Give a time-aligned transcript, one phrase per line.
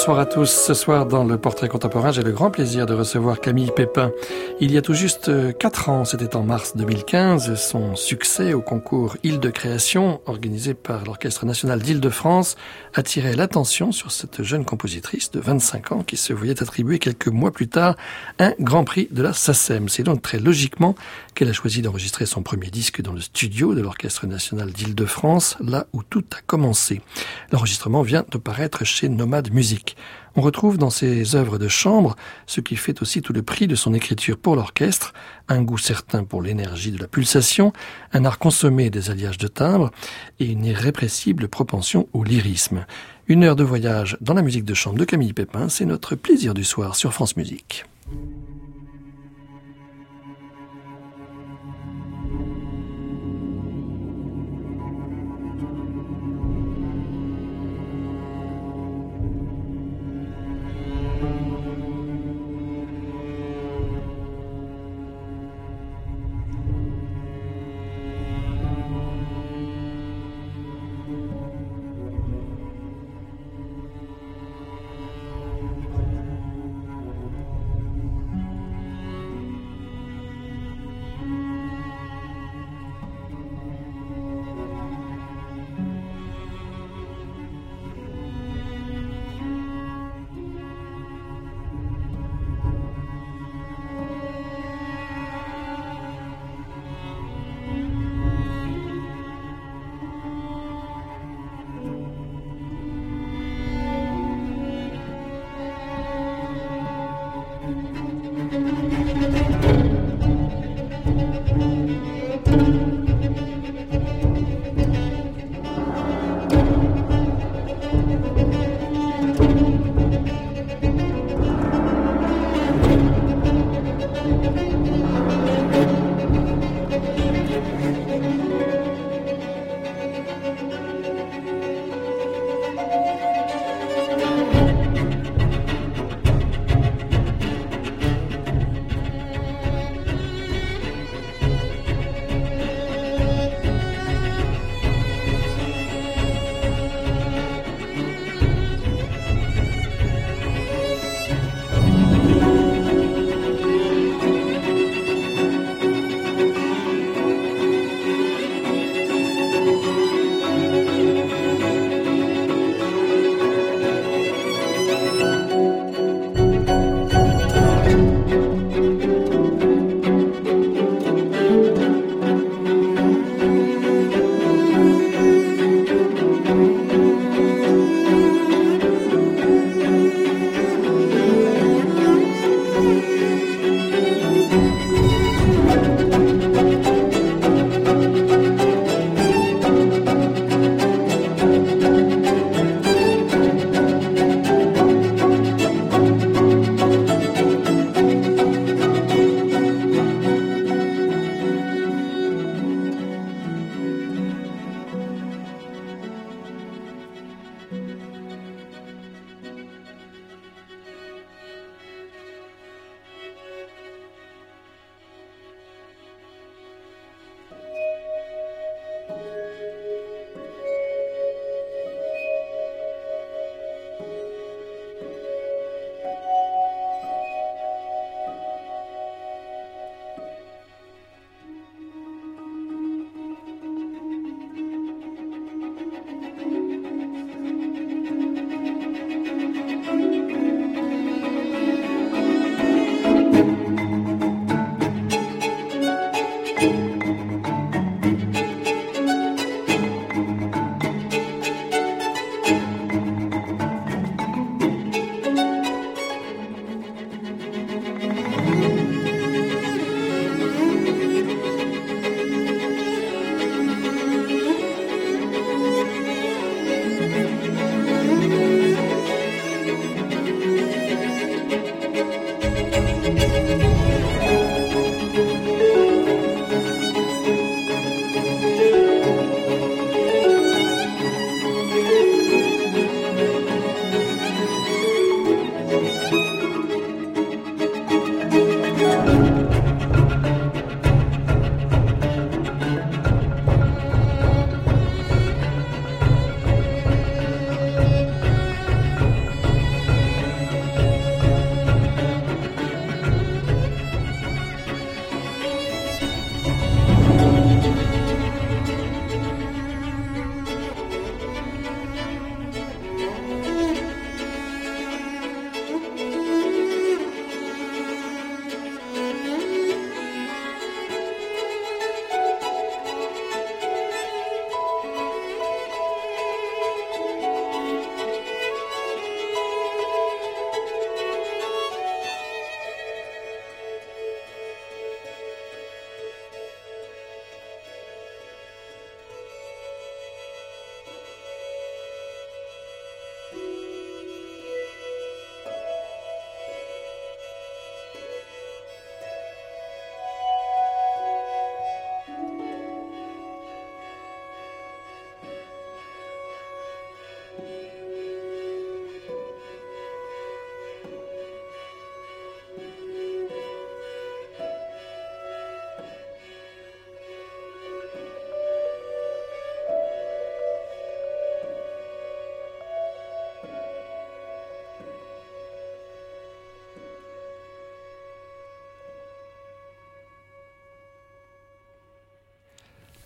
[0.00, 0.46] Bonsoir à tous.
[0.46, 4.12] Ce soir, dans le portrait contemporain, j'ai le grand plaisir de recevoir Camille Pépin.
[4.58, 8.62] Il y a tout juste euh, quatre ans, c'était en mars 2015, son succès au
[8.62, 12.56] concours Île de création, organisé par l'Orchestre national d'Île-de-France,
[12.94, 17.50] attirait l'attention sur cette jeune compositrice de 25 ans qui se voyait attribuer quelques mois
[17.50, 17.94] plus tard
[18.38, 19.90] un grand prix de la SACEM.
[19.90, 20.94] C'est donc très logiquement
[21.34, 25.88] qu'elle a choisi d'enregistrer son premier disque dans le studio de l'Orchestre national d'Île-de-France, là
[25.92, 27.02] où tout a commencé.
[27.52, 29.52] L'enregistrement vient de paraître chez Nomade
[30.36, 33.74] On retrouve dans ses œuvres de chambre ce qui fait aussi tout le prix de
[33.74, 35.12] son écriture pour l'orchestre,
[35.48, 37.72] un goût certain pour l'énergie de la pulsation,
[38.12, 39.90] un art consommé des alliages de timbres
[40.38, 42.86] et une irrépressible propension au lyrisme.
[43.26, 46.54] Une heure de voyage dans la musique de chambre de Camille Pépin, c'est notre plaisir
[46.54, 47.84] du soir sur France Musique.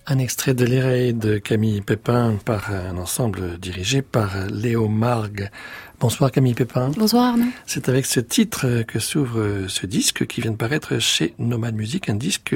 [0.06, 5.48] Un extrait de l'Ireille de Camille Pépin par un ensemble dirigé par Léo Margue.
[6.04, 6.90] Bonsoir Camille Pépin.
[6.98, 7.46] Bonsoir Arnaud.
[7.64, 12.10] C'est avec ce titre que s'ouvre ce disque qui vient de paraître chez Nomad Music,
[12.10, 12.54] un disque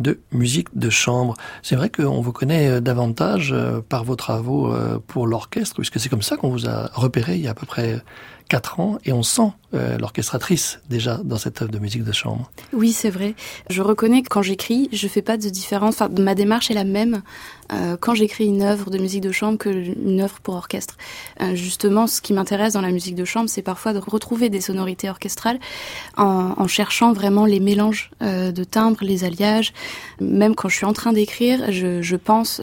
[0.00, 1.36] de musique de chambre.
[1.62, 3.54] C'est vrai qu'on vous connaît davantage
[3.88, 4.74] par vos travaux
[5.06, 7.64] pour l'orchestre, puisque c'est comme ça qu'on vous a repéré il y a à peu
[7.64, 8.02] près
[8.50, 12.50] quatre ans et on sent euh, l'orchestratrice déjà dans cette œuvre de musique de chambre.
[12.72, 13.36] Oui, c'est vrai.
[13.70, 15.94] Je reconnais que quand j'écris, je fais pas de différence.
[15.94, 17.22] Enfin, ma démarche est la même
[17.72, 20.96] euh, quand j'écris une œuvre de musique de chambre que une œuvre pour orchestre.
[21.40, 24.60] Euh, justement, ce qui m'intéresse dans la musique de chambre, c'est parfois de retrouver des
[24.60, 25.58] sonorités orchestrales
[26.16, 29.72] en, en çcherchant vraiment les mélanges de timbres, les alliages.
[30.20, 32.60] Même quand je suis en train d'écrire, je, je, pense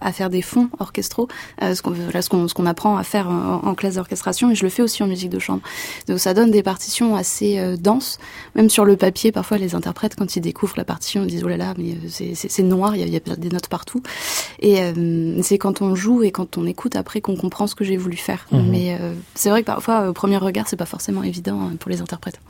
[0.00, 1.28] à faire des fonds orchestraux,
[1.60, 4.82] ce qu'on ce qu'on apprend à faire en, en classe d'orchestration, et je le fais
[4.82, 5.62] aussi en musique de chambre.
[6.08, 8.18] Donc ça donne des partitions assez euh, denses,
[8.54, 9.32] même sur le papier.
[9.32, 12.28] Parfois, les interprètes, quand ils découvrent la partition, ils disent oh là là, mais euh,
[12.34, 14.02] c'est noir, il y, a, des notes partout.
[14.60, 17.84] Et euh, c'est quand on joue et quand on écoute après qu'on comprend ce que
[17.84, 18.46] j'ai voulu faire.
[18.52, 18.70] Mhm.
[18.70, 18.98] Mais
[19.34, 22.40] c'est vrai que parfois, au premier regard, c'est pas forcément évident pour les interprètes.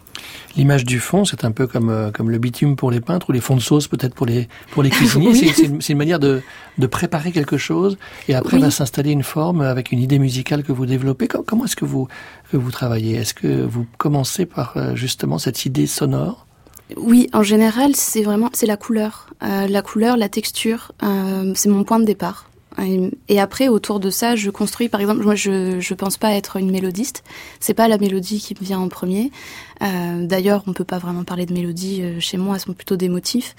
[0.57, 3.33] L'image du fond, c'est un peu comme euh, comme le bitume pour les peintres ou
[3.33, 5.35] les fonds de sauce peut-être pour les pour les cuisiniers.
[5.35, 6.43] C'est une, une, manière de
[6.79, 7.97] de préparer quelque chose
[8.29, 11.29] et après va s'installer une forme avec une idée musicale que vous développez.
[11.29, 12.09] Comment, est-ce que vous
[12.51, 13.17] que vous travaillez?
[13.17, 16.47] Est-ce que vous commencez par euh, justement cette idée sonore?
[16.99, 20.93] Oui, en général, c'est vraiment c'est la couleur, euh, la couleur, la texture,
[21.55, 22.51] c'est mon point de départ.
[23.29, 26.57] Et après, autour de ça, je construis, par exemple, moi, je je pense pas être
[26.57, 27.23] une mélodiste.
[27.61, 29.31] C'est pas la mélodie qui me vient en premier.
[29.83, 32.55] Euh, D'ailleurs, on peut pas vraiment parler de mélodie euh, chez moi.
[32.55, 33.55] Elles sont plutôt des motifs.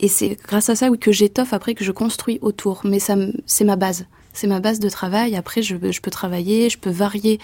[0.00, 2.80] Et c'est grâce à ça, que j'étoffe après que je construis autour.
[2.84, 4.06] Mais c'est ma base.
[4.32, 5.36] C'est ma base de travail.
[5.36, 7.38] Après, je, peux travailler, je peux varier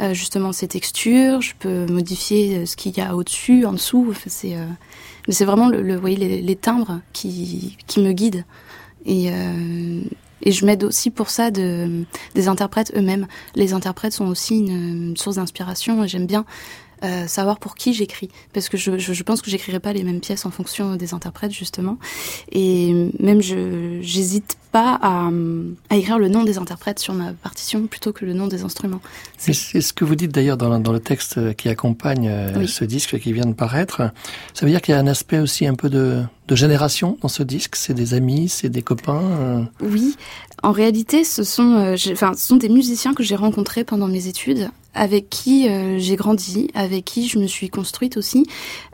[0.00, 4.14] euh, justement ces textures, je peux modifier ce qu'il y a au-dessus, en dessous.
[4.14, 8.44] mais c'est vraiment les, timbres qui, me guident.
[9.06, 9.30] Et
[10.42, 12.04] et je m'aide aussi pour ça de,
[12.34, 13.26] des interprètes eux-mêmes.
[13.54, 16.44] Les interprètes sont aussi une, source d'inspiration et j'aime bien
[17.04, 20.04] euh, savoir pour qui j'écris parce que je, je, je pense que j'écrirai pas les
[20.04, 21.98] mêmes pièces en fonction des interprètes justement
[22.52, 25.30] et même je j'hésite pas à,
[25.88, 29.00] à, écrire le nom des interprètes sur ma partition plutôt que le nom des instruments.
[29.36, 32.68] C'est ce que vous dites d'ailleurs dans, dans, le texte qui accompagne euh, oui.
[32.68, 34.12] ce disque qui vient de paraître.
[34.54, 37.28] Ça veut dire qu'il y a un aspect aussi un peu de, de génération dans
[37.28, 37.76] ce disque?
[37.76, 39.62] C'est des amis, c'est des copains euh...
[39.80, 40.16] Oui,
[40.62, 44.26] en réalité, ce sont, euh, enfin, ce sont des musiciens que j'ai rencontrés pendant mes
[44.26, 48.46] études, avec qui euh, j'ai grandi, avec qui je me suis construite aussi.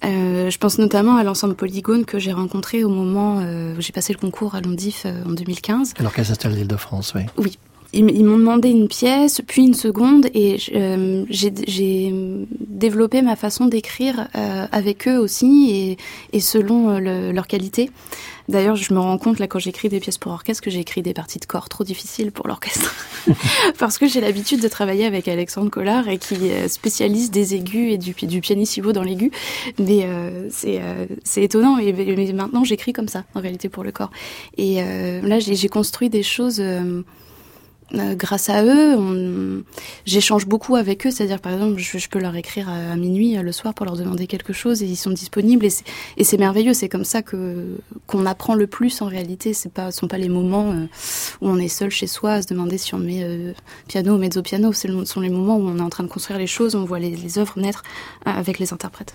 [0.04, 4.12] Euh, je pense notamment à l'ensemble Polygone que j'ai rencontré au moment où j'ai passé
[4.12, 5.94] le concours à Londif en 2015.
[5.98, 7.22] Alors qu'elle s'installe l'île de France, oui.
[7.38, 7.58] Oui,
[7.92, 12.12] ils, m'ont demandé une pièce, puis une seconde, et euh, j'ai
[12.60, 15.96] développé ma façon d'écrire euh, avec eux aussi,
[16.32, 17.90] et, selon euh, le, leur qualité.
[18.48, 21.14] D'ailleurs, je me rends compte là quand j'écris des pièces pour orchestre que j'écris des
[21.14, 22.94] parties de corps trop difficiles pour l'orchestre,
[23.78, 26.36] parce que j'ai l'habitude de travailler avec Alexandre Collard et qui
[26.68, 29.32] spécialise des aigus et du, du pianissimo dans l'aigu.
[29.80, 30.06] Mais
[30.50, 31.76] c'est étonnant.
[31.76, 34.12] Mais maintenant, j'écris comme ça en réalité pour le corps.
[34.56, 34.76] Et
[35.22, 36.62] là, j'ai construit des choses.
[37.94, 39.64] Euh, euh, grâce à eux,
[40.04, 41.10] j'échange beaucoup avec eux.
[41.10, 44.52] C'est-à-dire, par exemple, je, peux leur écrire à, minuit le soir pour leur demander quelque
[44.52, 45.66] chose et ils sont disponibles.
[46.16, 46.74] Et c'est merveilleux.
[46.74, 49.52] C'est comme ça que qu'on apprend le plus en réalité.
[49.52, 50.86] C'est pas, sont pas les moments euh,
[51.40, 53.52] où on est seul chez soi à se demander si on met euh,
[53.88, 54.72] piano ou mezzo piano.
[54.72, 56.98] Ce sont les moments où on est en train de construire les choses, on voit
[56.98, 57.82] les, les œuvres naître
[58.26, 59.14] euh, avec les interprètes.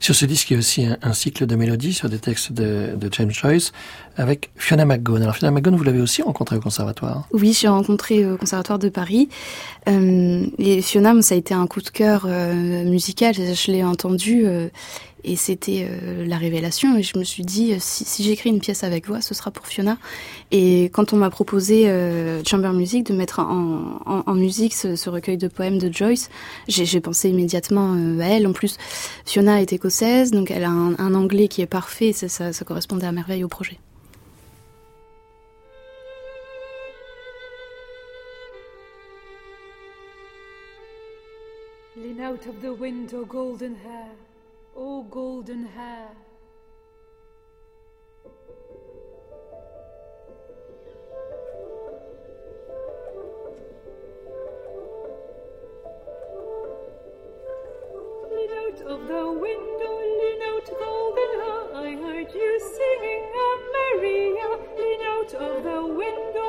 [0.00, 2.96] Sur ce disque, il y a aussi un, cycle de mélodies sur des textes de,
[3.12, 3.72] James Joyce
[4.16, 5.22] avec Fiona McGone.
[5.22, 7.26] Alors Fiona McGone, vous l'avez aussi rencontrée au conservatoire?
[7.32, 9.28] Oui, j'ai rencontré au conservatoire de Paris.
[9.88, 13.34] Euh, et Fiona, ça a été un coup de cœur euh, musical.
[13.34, 14.68] Je, l'ai entendu euh,
[15.24, 16.96] et c'était euh, la révélation.
[16.96, 19.66] Et je me suis dit, si, si j'écris une pièce avec voix, ce sera pour
[19.66, 19.98] Fiona.
[20.50, 25.48] Et quand on m'a proposé euh, Chamber Music de mettre en, musique ce, recueil de
[25.48, 26.30] poèmes de Joyce,
[26.68, 28.46] j'ai pensé immédiatement euh, à elle.
[28.46, 28.76] En plus,
[29.24, 32.12] Fiona est écossaise, donc elle a un, anglais qui est parfait.
[32.12, 33.78] Ça correspondait à merveille au projet.
[41.96, 44.27] Lean out of the window, golden hair.
[44.80, 46.10] Oh golden hair.
[58.30, 61.62] Lean out of the window, lean out, golden hair.
[61.74, 64.48] I heard you singing a Maria.
[64.78, 66.47] Lean out of the window,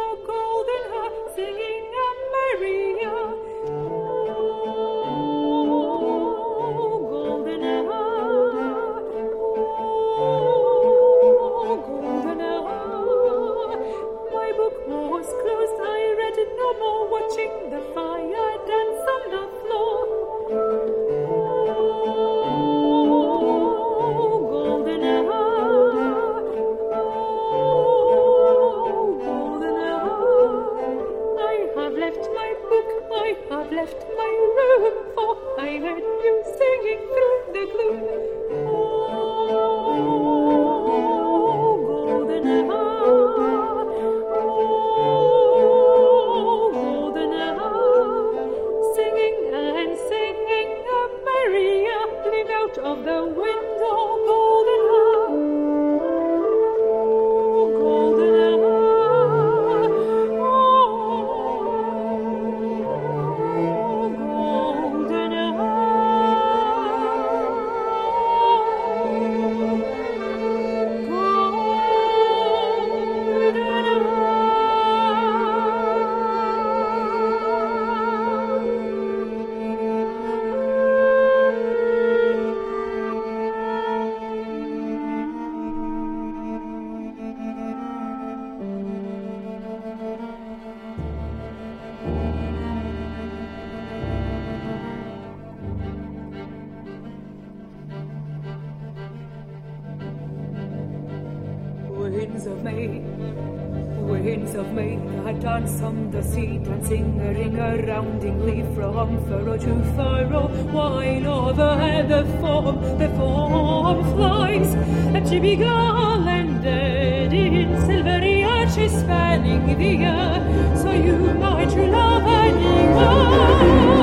[105.40, 112.26] dance on the sea, dancing a ring aroundingly from furrow to furrow, while overhead the
[112.40, 114.74] form, the form flies,
[115.16, 122.24] and she be garlanded in silvery arches spanning the air, so you, my true love,
[122.26, 123.99] I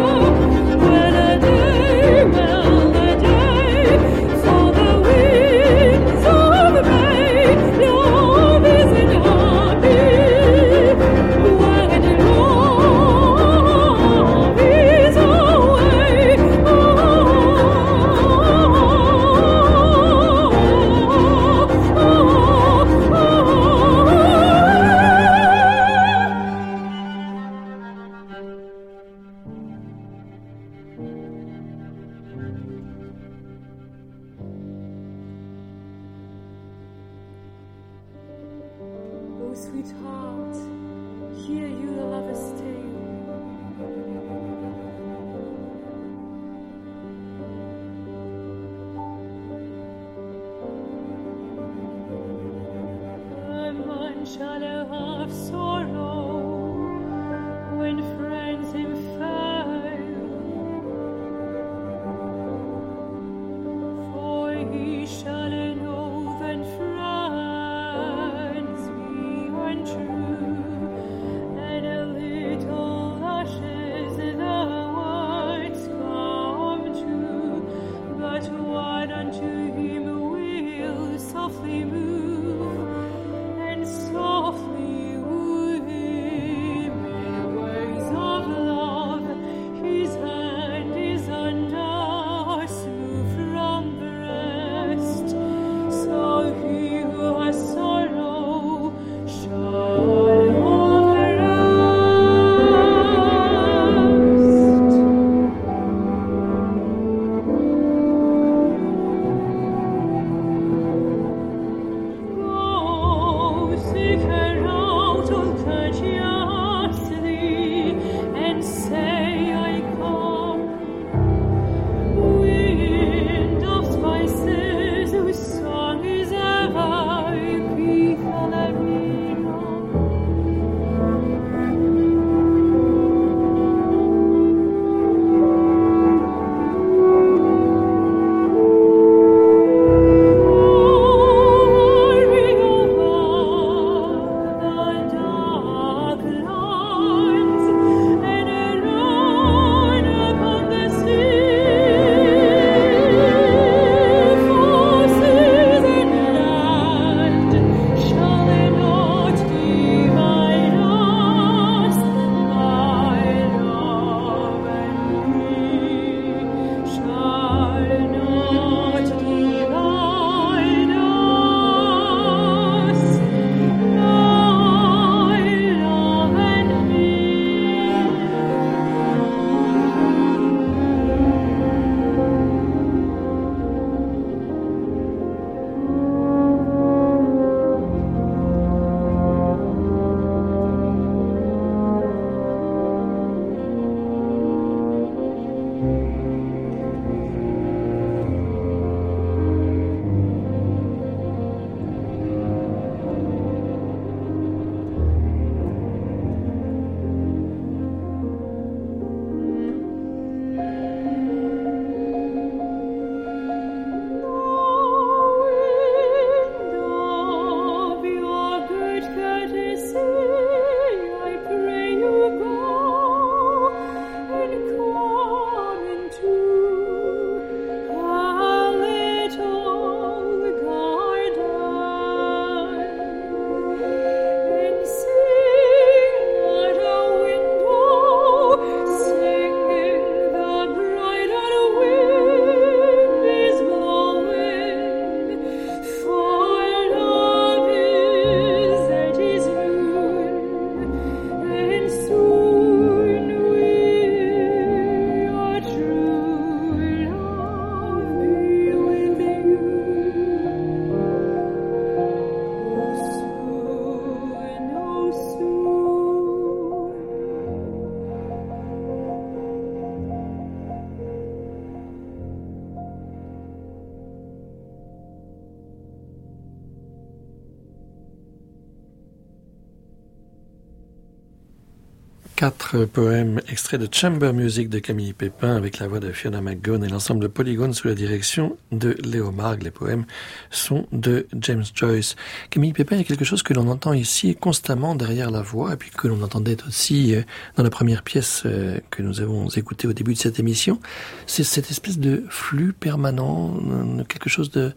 [282.76, 286.84] Quatre poèmes extraits de Chamber Music de Camille Pépin avec la voix de Fiona McGone
[286.84, 289.62] et l'ensemble de Polygone sous la direction de Léo Marg.
[289.62, 290.04] Les poèmes
[290.50, 292.16] sont de James Joyce.
[292.50, 295.72] Camille Pépin, il y a quelque chose que l'on entend ici constamment derrière la voix
[295.72, 297.22] et puis que l'on entendait aussi euh,
[297.56, 300.78] dans la première pièce euh, que nous avons écoutée au début de cette émission.
[301.26, 304.74] C'est cette espèce de flux permanent, euh, quelque chose de,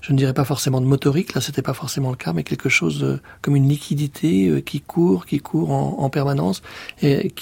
[0.00, 2.70] je ne dirais pas forcément de motorique, là c'était pas forcément le cas, mais quelque
[2.70, 6.62] chose comme une liquidité qui court, qui court en, en permanence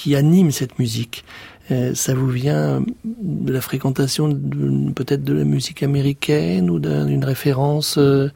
[0.09, 1.23] anime cette musique.
[1.71, 4.29] Euh, ça vous vient de la fréquentation
[4.95, 8.29] peut-être de la musique américaine ou d'une référence euh,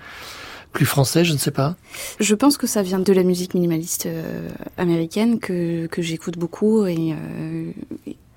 [0.71, 1.75] plus française, je ne sais pas.
[2.19, 6.85] Je pense que ça vient de la musique minimaliste euh, américaine que, que j'écoute beaucoup
[6.85, 7.13] et,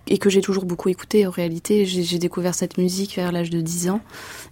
[0.07, 1.27] et que j'ai toujours beaucoup écouté.
[1.27, 4.01] En réalité, j'ai découvert cette musique vers l'âge de 10 ans.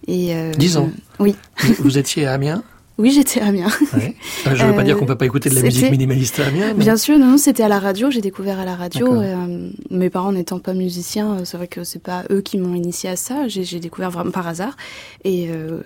[0.07, 1.35] Et, 10 ans Oui.
[1.79, 2.63] Vous étiez à Amiens?
[2.97, 3.69] Oui, j'étais à Amiens.
[3.93, 4.15] Ouais.
[4.45, 6.73] je ne veux pas dire qu'on peut pas écouter de la musique minimaliste à Amiens.
[6.73, 8.09] Bien sûr, non, c'était à la radio.
[8.09, 9.21] J'ai découvert à la radio.
[9.21, 12.73] Euh, mes parents n'étant pas musiciens, euh, c'est vrai que c'est pas eux qui m'ont
[12.73, 13.47] initié à ça.
[13.47, 14.75] J'ai découvert vraiment par hasard
[15.23, 15.79] et euh,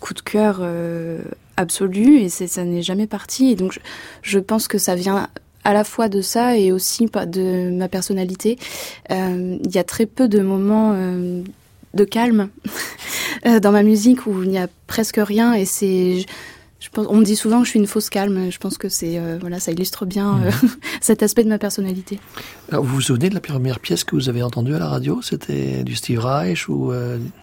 [0.00, 1.22] coup de cœur euh,
[1.56, 2.18] absolu.
[2.18, 3.50] Et ça n'est jamais parti.
[3.50, 3.80] Et donc, je,
[4.22, 5.28] je, pense que ça vient
[5.64, 8.58] à la fois de ça et aussi de ma personnalité.
[9.10, 10.94] Il y a très peu de moments
[11.96, 12.48] de calme
[13.46, 16.24] euh, dans ma musique où il n'y a presque rien et c'est
[16.78, 18.50] je pense, on me dit souvent que je suis une fausse calme.
[18.50, 20.50] Je pense que c'est euh, voilà, ça illustre bien euh,
[21.00, 22.20] cet aspect de ma personnalité.
[22.70, 25.22] Alors, vous vous souvenez de la première pièce que vous avez entendue à la radio?
[25.22, 26.92] C'était du Steve Reich ou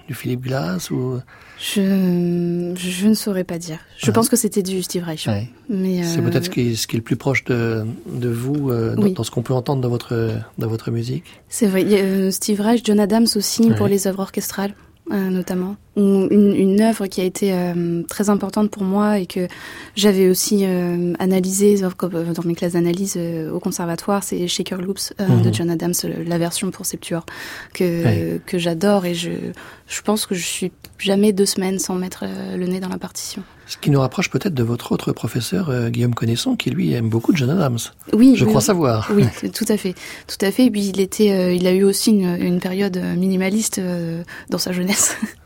[0.07, 1.19] du Philippe Glass ou?
[1.59, 3.79] Je, je ne saurais pas dire.
[3.97, 5.27] Je pense que c'était du Steve Reich.
[5.69, 8.71] Mais c'est peut-être ce qui, est, ce qui est le plus proche de, de vous
[8.71, 11.23] dans, ce qu'on peut entendre dans votre dans votre musique.
[11.49, 12.31] C'est vrai.
[12.31, 14.75] Steve Reich, John Adams aussi pour les œuvres orchestrales.
[15.11, 15.75] Euh, notamment.
[15.95, 19.47] Une, une, œuvre qui a été euh, très importante pour moi et que
[19.95, 23.17] j'avais aussi euh, analysée dans mes classes d'analyse
[23.51, 25.53] au conservatoire, c'est Shaker Loops de mhm.
[25.53, 25.93] John Adams,
[26.25, 27.25] la version pour Septuor,
[27.73, 29.32] que, que j'adore et je,
[29.88, 32.25] je pense que je suis jamais deux semaines sans mettre
[32.58, 33.43] le nez dans la partition.
[33.65, 37.10] Ce qui nous rapproche peut-être de votre autre professeur, euh, Guillaume Connaisson, qui lui aime
[37.10, 37.79] beaucoup John Adams.
[38.12, 39.10] Oui, je crois savoir.
[39.13, 39.95] Oui, tout à fait,
[40.27, 40.65] tout à fait.
[40.65, 44.58] Et puis il était, euh, il a eu aussi une, une période minimaliste euh, dans
[44.58, 45.15] sa jeunesse.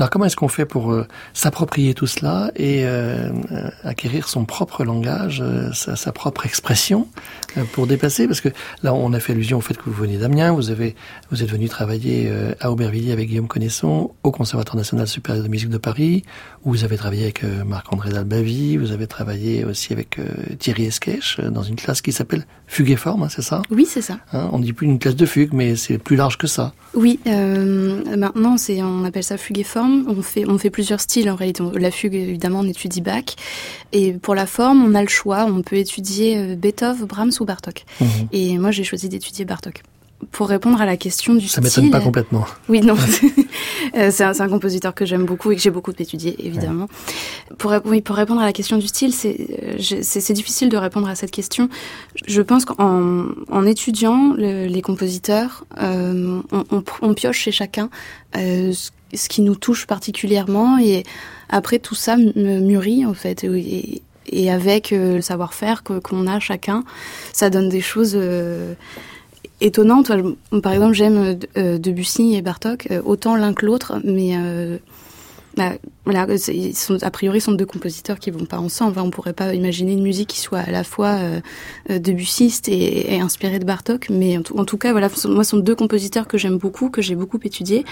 [0.00, 4.46] Alors comment est-ce qu'on fait pour euh, s'approprier tout cela et euh, euh, acquérir son
[4.46, 7.06] propre langage, sa, sa, propre expression
[7.72, 8.26] pour dépasser?
[8.26, 8.48] Parce que
[8.82, 10.96] là, on a fait allusion au fait que vous venez d'Amiens, vous avez
[11.30, 15.68] vous êtes venu travailler à Aubervilliers avec Guillaume Connaisson au Conservatoire national supérieur de musique
[15.68, 16.22] de Paris,
[16.64, 20.18] où vous avez travaillé avec Marc-André Dalbavi, vous avez travaillé aussi avec
[20.58, 23.60] Thierry Esquèche dans une classe qui s'appelle Fugue et Forme, hein, c'est ça?
[23.70, 24.18] Oui, c'est ça.
[24.32, 26.72] Hein, on dit plus une classe de fugue, mais c'est plus large que ça.
[26.94, 31.30] Oui, maintenant c'est on appelle ça Fugue et Forme on fait, on fait plusieurs styles
[31.30, 31.62] en réalité.
[31.74, 33.36] La fugue, évidemment, on étudie Bach.
[33.92, 35.44] Et pour la forme, on a le choix.
[35.44, 37.84] On peut étudier euh, Beethoven, Brahms ou Bartok.
[38.00, 38.08] Mhm.
[38.32, 39.82] Et moi, j'ai choisi d'étudier Bartok
[40.32, 41.50] pour répondre à la question du style.
[41.50, 42.46] Ça m'étonne pas complètement.
[42.68, 42.96] Oui, non.
[43.96, 46.86] Euh, c'est un, un, compositeur que j'aime beaucoup et que j'ai beaucoup étudié, évidemment.
[47.58, 51.16] Pour, oui, pour répondre à la question du style, euh, c'est difficile de répondre à
[51.16, 51.68] cette question.
[52.26, 57.90] Je pense qu'en en étudiant le, les compositeurs, euh, on, on, on, pioche chez chacun
[58.36, 61.04] euh, ce, ce, qui nous touche particulièrement et
[61.48, 63.44] après tout ça mûrit en fait.
[63.44, 64.02] Et,
[64.48, 66.84] avec euh, le savoir-faire qu'on a chacun,
[67.32, 68.16] ça donne des choses
[69.60, 70.10] étonnante.
[70.62, 74.78] Par exemple, j'aime euh, Debussy et Bartok euh, autant l'un que l'autre, mais euh,
[75.56, 75.72] bah,
[76.04, 76.26] voilà,
[77.02, 78.98] a priori, sont deux compositeurs qui vont pas ensemble.
[79.00, 81.40] On pourrait pas imaginer une musique qui soit à la fois euh,
[81.98, 85.58] debussiste et, et, inspirée de Bartok, mais en, en tout cas, voilà, moi, ce sont
[85.58, 87.84] deux compositeurs que j'aime beaucoup, que j'ai beaucoup étudiés.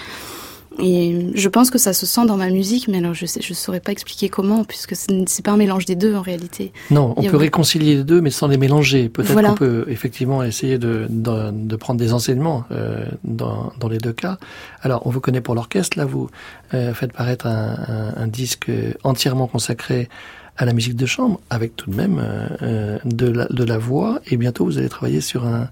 [0.81, 3.53] Et je pense que ça se sent dans ma musique, mais alors je sais, je
[3.53, 6.71] saurais pas expliquer comment, puisque c'est pas un mélange des deux en réalité.
[6.91, 9.09] Non, on peut réconcilier les deux, mais sans les mélanger.
[9.09, 13.97] Peut-être qu'on peut effectivement essayer de, de, de prendre des enseignements euh, dans, dans, les
[13.97, 14.37] deux cas.
[14.81, 16.29] Alors, on vous connaît pour l'orchestre, là, vous
[16.73, 18.71] euh, faites paraître un, un, un, disque
[19.03, 20.09] entièrement consacré
[20.57, 22.21] à la musique de chambre, avec tout de même
[22.61, 25.69] euh, de, la, de la voix, et bientôt vous allez travailler sur un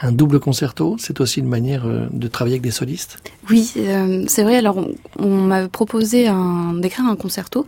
[0.00, 3.18] un double concerto, c'est aussi une manière euh, de travailler avec des solistes?
[3.50, 4.56] Oui, euh, c'est vrai.
[4.56, 4.86] Alors,
[5.18, 6.28] on, m'a proposé
[6.76, 7.66] d'écrire un concerto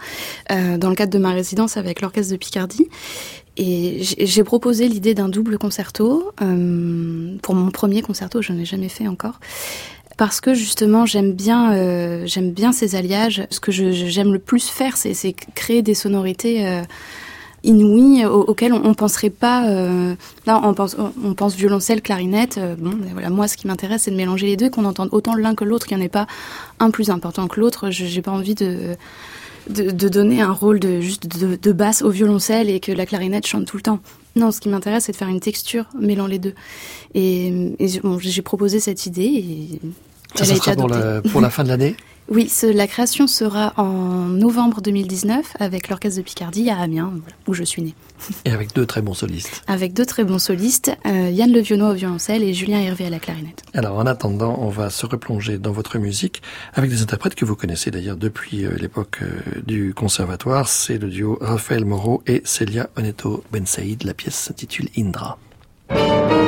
[0.51, 2.89] euh, dans le cadre de ma résidence avec l'Orchestre de Picardie.
[3.57, 8.89] Et j'ai proposé l'idée d'un double concerto pour mon premier concerto, je n'en ai jamais
[8.89, 9.39] fait encore
[10.17, 13.47] parce que justement j'aime bien bien ces alliages.
[13.51, 16.81] Ce que j'aime le plus faire, c'est créer des sonorités
[17.65, 19.69] inouïs auxquels on, on penserait pas.
[19.69, 20.15] Euh,
[20.47, 22.59] là, on pense, on pense violoncelle, clarinette.
[22.59, 25.35] Euh, bon, voilà, moi, ce qui m'intéresse, c'est de mélanger les deux, qu'on entende autant
[25.35, 26.27] l'un que l'autre, qu'il n'y en ait pas
[26.79, 27.91] un plus important que l'autre.
[27.91, 28.97] J'ai pas envie de
[29.69, 33.07] de, de donner un rôle de juste de, de basse au violoncelle et que la
[33.07, 34.01] clarinette chante tout le temps.
[34.35, 36.55] Non, ce qui m'intéresse, c'est de faire une texture mêlant les deux.
[37.15, 39.81] Et, et bon, j'ai proposé cette idée et
[40.35, 40.99] Ça, ça sera pour adoptée.
[40.99, 41.95] la, pour la fin de l'année?
[42.31, 47.37] Oui, ce- la création sera en novembre 2019 avec l'Orchestre de Picardie à Amiens, voilà,
[47.49, 47.95] où je suis née.
[48.45, 49.63] et avec deux très bons solistes.
[49.67, 53.19] Avec deux très bons solistes, euh, Yann Levionneau au violoncelle et Julien Hervé à la
[53.19, 53.63] clarinette.
[53.75, 56.41] Alors en attendant, on va se replonger dans votre musique
[56.75, 60.69] avec des interprètes que vous connaissez d'ailleurs depuis euh, l'époque euh, du conservatoire.
[60.69, 64.05] C'est le duo Raphaël Moreau et Celia Oneto Ben Saïd.
[64.05, 65.37] La pièce s'intitule Indra.
[65.91, 66.40] Indra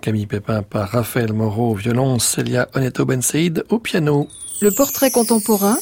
[0.00, 4.28] Camille Pépin par Raphaël Moreau au violon, Celia Oneto Ben Saïd au piano.
[4.62, 5.76] Le portrait contemporain,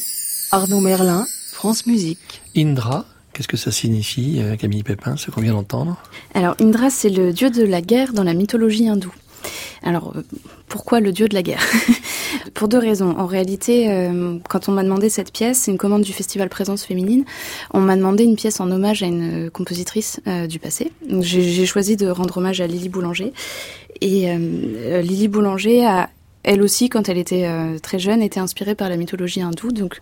[0.51, 2.41] Arnaud Merlin, France Musique.
[2.55, 5.97] Indra, qu'est-ce que ça signifie, euh, Camille Pépin, ce qu'on vient d'entendre?
[6.33, 9.13] Alors Indra, c'est le dieu de la guerre dans la mythologie hindoue.
[9.83, 10.21] Alors, euh,
[10.67, 11.63] pourquoi le dieu de la guerre?
[12.53, 13.15] Pour deux raisons.
[13.17, 16.83] En réalité, euh, quand on m'a demandé cette pièce, c'est une commande du Festival Présence
[16.83, 17.23] Féminine,
[17.73, 20.91] on m'a demandé une pièce en hommage à une compositrice du passé.
[21.21, 23.33] J'ai choisi de rendre hommage à Lily Boulanger.
[24.01, 26.09] Et euh, Lily Boulanger a
[26.43, 29.73] elle aussi, quand elle était euh, très jeune, était inspirée par la mythologie hindoue.
[29.73, 29.99] Donc,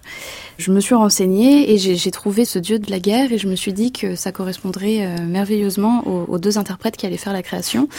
[0.59, 3.55] je me suis renseignée et j'ai trouvé ce dieu de la guerre et je me
[3.55, 7.41] suis dit que ça correspondrait euh, merveilleusement aux, aux deux interprètes qui allaient faire la
[7.41, 7.89] création,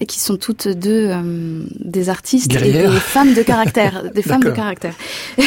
[0.00, 4.44] et qui sont toutes deux euh, des artistes et des femmes de caractère, des femmes
[4.44, 4.94] de caractère.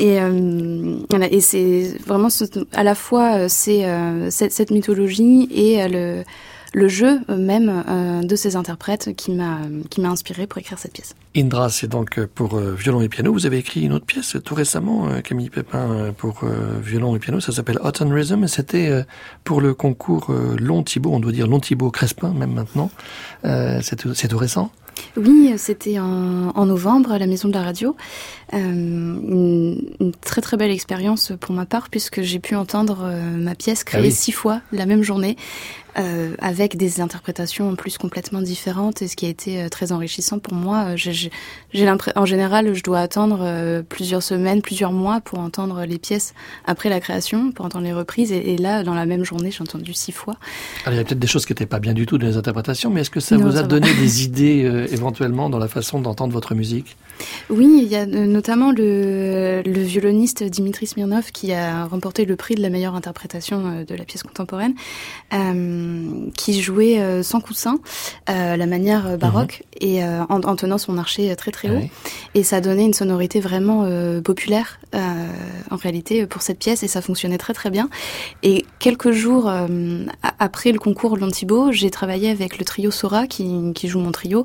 [0.00, 5.48] et euh, voilà, et c'est vraiment ce- à la fois euh, c'est euh, cette, mythologie
[5.50, 6.24] et euh, le
[6.74, 9.60] le jeu même euh, de ces interprètes qui m'a
[9.90, 11.14] qui m'a inspiré pour écrire cette pièce.
[11.36, 13.32] Indra, c'est donc euh, pour euh, violon et piano.
[13.32, 16.44] Vous avez écrit une autre pièce tout récemment, Camille Pépin, pour
[16.82, 17.40] violon et piano.
[17.40, 19.04] Ça s'appelle Autumn Rhythm et c'était
[19.44, 22.90] pour le concours Long Thibault, on doit dire Long Thibault Crespin même maintenant.
[23.44, 24.70] C'est tout, récent
[25.16, 27.96] Oui, c'était en, en novembre à la Maison de la Radio.
[28.52, 33.36] Euh, une, une très très belle expérience pour ma part puisque j'ai pu entendre euh,
[33.36, 34.12] ma pièce créée Ah oui.
[34.12, 35.36] six fois la même journée
[35.98, 39.92] euh, avec des interprétations en plus complètement différentes et ce qui a été euh, très
[39.92, 40.88] enrichissant pour moi.
[40.88, 41.30] Euh, j'ai-
[42.16, 46.34] en général, je dois attendre plusieurs semaines, plusieurs mois pour entendre les pièces
[46.66, 49.62] après la création, pour entendre les reprises et, et là, dans la même journée, j'ai
[49.62, 50.36] entendu six fois.
[50.84, 52.36] Alors, il y a peut-être des choses qui n'étaient pas bien du tout dans les
[52.36, 53.68] interprétations, mais est-ce que ça Non, vous ça a va.
[53.68, 56.96] donné des idées euh, éventuellement dans la façon d'entendre votre musique?
[57.48, 62.56] Oui, il y a notamment le, le violoniste Dimitri Smirnov qui a remporté le prix
[62.56, 64.74] de la meilleure interprétation de la pièce contemporaine,
[65.32, 65.83] euh,
[66.36, 67.78] qui jouait euh, sans coussin,
[68.28, 71.70] euh, la manière euh, baroque, et euh, en, en tenant son archet euh, très très
[71.70, 71.88] haut.
[72.34, 74.98] Et ça donnait une sonorité vraiment euh, populaire, euh,
[75.70, 77.88] en réalité, pour cette pièce, et ça fonctionnait très très bien.
[78.42, 80.04] Et quelques jours euh,
[80.38, 84.44] après le concours Lontibo, j'ai travaillé avec le trio Sora, qui, qui joue mon trio,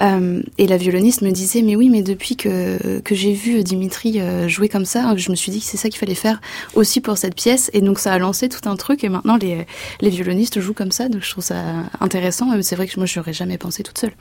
[0.00, 4.20] euh, et la violoniste me disait, mais oui, mais depuis que, que j'ai vu Dimitri
[4.20, 6.40] euh, jouer comme ça, je me suis dit que c'est ça qu'il fallait faire
[6.74, 9.66] aussi pour cette pièce, et donc ça a lancé tout un truc, et maintenant les,
[10.00, 13.18] les violonistes jouent comme ça, donc je trouve ça intéressant, c'est vrai que moi je
[13.18, 14.12] n'aurais jamais pensé toute seule.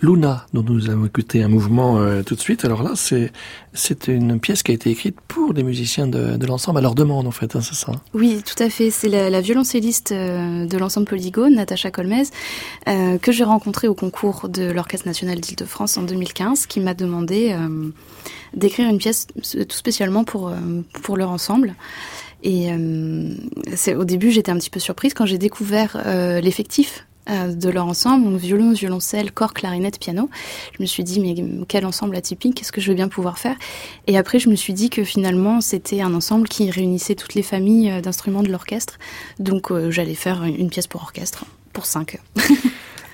[0.00, 2.64] Luna, dont nous allons écouter un mouvement euh, tout de suite.
[2.64, 3.32] Alors là, c'est
[3.74, 6.94] c'est une pièce qui a été écrite pour des musiciens de, de l'ensemble, à leur
[6.94, 8.90] demande en fait, hein, c'est ça Oui, tout à fait.
[8.90, 12.24] C'est la, la violoncelliste euh, de l'ensemble Polygone, Natacha Colmez,
[12.88, 17.52] euh, que j'ai rencontrée au concours de l'Orchestre national d'Île-de-France en 2015, qui m'a demandé
[17.52, 17.88] euh,
[18.54, 20.52] d'écrire une pièce tout spécialement pour,
[21.02, 21.74] pour leur ensemble.
[22.42, 23.34] Et euh,
[23.96, 27.86] au début, j'étais un petit peu surprise quand j'ai découvert euh, l'effectif euh, de leur
[27.86, 30.28] ensemble, donc violon, violoncelle, corps, clarinette, piano.
[30.76, 31.36] Je me suis dit, mais
[31.68, 33.54] quel ensemble atypique, qu'est-ce que je vais bien pouvoir faire?
[34.08, 37.44] Et après, je me suis dit que finalement, c'était un ensemble qui réunissait toutes les
[37.44, 38.98] familles euh, d'instruments de l'orchestre.
[39.38, 42.18] Donc, j'allais faire une pièce pour orchestre, pour cinq.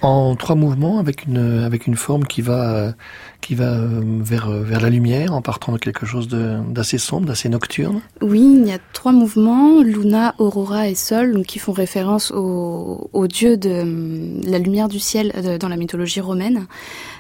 [0.01, 2.95] En trois mouvements, avec une avec une forme qui va
[3.41, 8.01] qui va vers vers la lumière, en partant de quelque chose d'assez sombre, d'assez nocturne.
[8.21, 13.09] Oui, il y a trois mouvements, Luna, Aurora et Sol, donc qui font référence au,
[13.13, 13.85] au dieu de
[14.45, 16.67] la lumière du ciel euh, dans la mythologie romaine.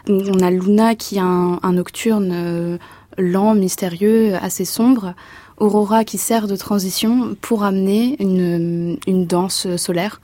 [0.08, 2.78] On a Luna qui a un, nocturne euh,
[3.16, 5.14] lent, mystérieux, assez sombre.
[5.56, 10.20] Aurora qui sert de transition pour amener une, danse solaire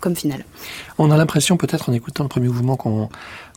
[0.00, 0.44] comme finale.
[0.98, 3.08] On a l'impression, peut-être en écoutant le premier mouvement qu'on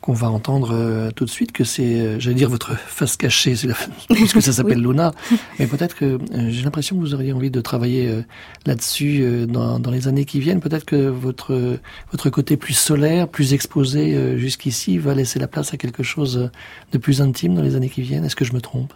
[0.01, 3.56] qu'on va entendre euh, tout de suite, que c'est, euh, j'allais dire, votre face cachée,
[3.56, 3.76] c'est la-
[4.41, 5.14] ça s'appelle Luna.
[5.60, 8.22] Mais peut-être que euh, j'ai l'impression que vous auriez envie de travailler euh,
[8.66, 10.60] là-dessus euh, dans, dans les années qui viennent.
[10.60, 11.80] Peut-être que votre
[12.12, 16.49] votre côté plus solaire, plus exposé euh, jusqu'ici, va laisser la place à quelque chose
[16.91, 18.26] de plus intime dans les années qui viennent.
[18.26, 18.91] Est-ce que je me trompe?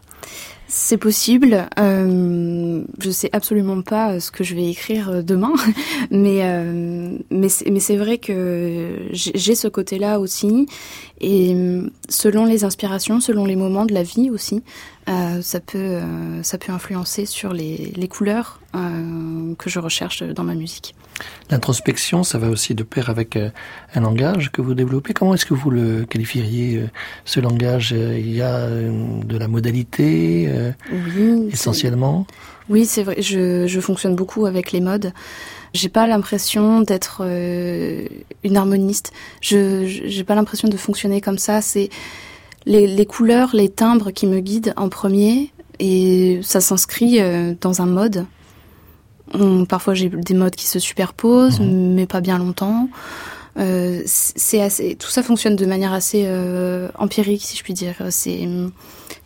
[0.70, 1.70] C'est possible.
[1.80, 5.54] Euh, je sais absolument pas euh, ce que je vais écrire euh, demain,
[6.12, 10.68] mais euh, mais c'est vrai que j'ai j'ai ce côté-là aussi.
[11.22, 14.62] Et euh, selon les inspirations, selon les moments de la vie aussi,
[15.10, 20.24] euh, ça peut euh, ça peut influencer sur les les couleurs euh, que je recherche
[20.24, 20.96] dans ma musique.
[21.50, 23.38] L'introspection, ça va aussi de pair avec
[23.96, 25.14] un langage que vous développez.
[25.14, 26.84] Comment est-ce que vous le qualifieriez,
[27.26, 27.92] ce langage?
[27.92, 30.48] Il y a de la modalité,
[30.92, 31.50] Oui.
[31.52, 32.28] essentiellement?
[32.70, 33.20] Oui, c'est vrai.
[33.22, 35.12] Je, je fonctionne beaucoup avec les modes.
[35.74, 37.24] J'ai pas l'impression d'être
[38.44, 39.12] une harmoniste.
[39.42, 41.62] Je je- j'ai pas l'impression de fonctionner comme ça.
[41.64, 41.90] C'est
[42.68, 47.82] les, les couleurs, les timbres qui me guident en premier, et ça s'inscrit euh, dans
[47.82, 48.26] un mode.
[49.68, 52.88] Parfois j'ai des modes qui se superposent, mais pas bien longtemps.
[53.58, 57.96] Euh, c'est assez, tout ça fonctionne de manière assez euh, empirique, si je puis dire.
[58.10, 58.48] C'est,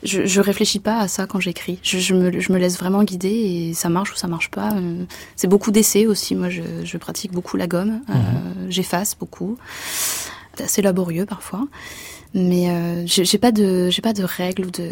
[0.03, 1.79] je, je réfléchis pas à ça quand j'écris.
[1.83, 4.73] Je, je, me, je me laisse vraiment guider et ça marche ou ça marche pas.
[5.35, 6.35] C'est beaucoup d'essais aussi.
[6.35, 8.01] Moi, je, pratique beaucoup la gomme.
[8.09, 8.13] Euh,
[8.69, 9.57] J'efface beaucoup.
[10.55, 11.67] C'est assez laborieux parfois,
[12.33, 14.91] mais euh, j'ai pas de, j'ai pas de règles de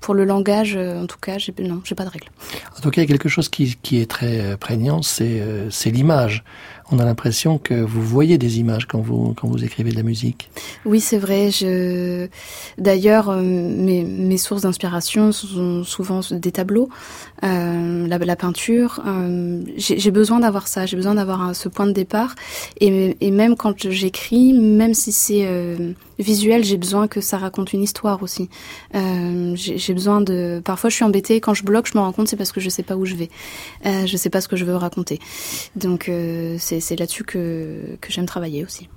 [0.00, 2.28] pour le langage, euh, en tout cas, j'ai non, j'ai pas de règles.
[2.76, 5.42] En tout cas, il y a quelque chose qui, qui est très euh, prégnant, c'est
[5.70, 6.42] c'est l'image.
[6.92, 10.02] On a l'impression que vous voyez des images quand vous, quand vous écrivez de la
[10.02, 10.50] musique.
[10.84, 11.50] Oui, c'est vrai.
[12.78, 16.88] D'ailleurs, euh, mes, sources d'inspiration sont souvent des tableaux,
[17.44, 19.00] euh, la, peinture.
[19.06, 20.86] Euh, J'ai besoin d'avoir ça.
[20.86, 22.34] J'ai besoin d'avoir ce point de départ.
[22.80, 25.46] Et, même quand j'écris, même si c'est
[26.18, 28.48] visuel, j'ai besoin que ça raconte une histoire aussi.
[28.92, 30.60] J'ai besoin de.
[30.64, 31.40] Parfois, je suis embêtée.
[31.40, 33.14] Quand je bloque, je me rends compte c'est parce que je sais pas où je
[33.14, 33.30] vais.
[33.84, 35.20] Je sais pas ce que je veux raconter.
[35.76, 36.10] Donc,
[36.58, 38.88] c'est c'est là-dessus que, que j'aime travailler aussi.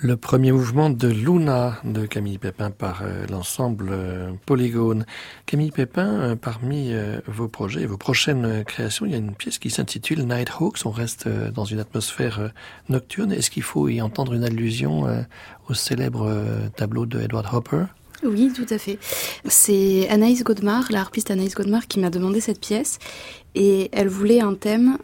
[0.00, 5.04] Le premier mouvement de Luna de Camille Pépin par euh, l'ensemble euh, Polygone.
[5.44, 6.92] Camille Pépin, euh, parmi
[7.26, 10.78] vos projets, vos prochaines créations, il y a une pièce qui s'intitule Nighthawks.
[10.84, 12.52] On reste dans une atmosphère
[12.88, 13.32] nocturne.
[13.32, 15.06] Est-ce qu'il faut y entendre une allusion
[15.68, 16.32] au célèbre
[16.76, 17.86] tableau de Edward Hopper?
[18.22, 18.98] Oui, tout à fait.
[19.46, 22.98] C'est Anaïs Godemar, la harpiste Anaïs Godemar, qui m'a demandé cette pièce
[23.56, 24.98] et elle voulait un thème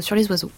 [0.00, 0.50] sur les oiseaux.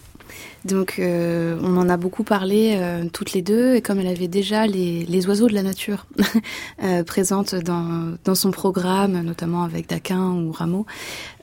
[0.63, 4.27] Donc euh, on en a beaucoup parlé euh, toutes les deux et comme elle avait
[4.27, 6.05] déjà les, les oiseaux de la nature
[6.83, 10.85] euh, présentes dans, dans son programme, notamment avec Daquin ou Rameau,